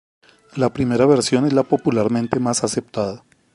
[0.55, 3.23] La primera versión es la popularmente más aceptada.